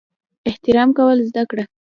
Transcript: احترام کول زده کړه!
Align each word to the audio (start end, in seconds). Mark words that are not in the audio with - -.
احترام 0.49 0.89
کول 0.97 1.17
زده 1.29 1.43
کړه! 1.49 1.63